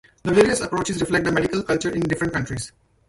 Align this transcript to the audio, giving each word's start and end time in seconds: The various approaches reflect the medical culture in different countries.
The 0.23 0.33
various 0.33 0.61
approaches 0.61 0.99
reflect 0.99 1.25
the 1.25 1.31
medical 1.31 1.61
culture 1.61 1.91
in 1.91 2.01
different 2.01 2.33
countries. 2.33 2.71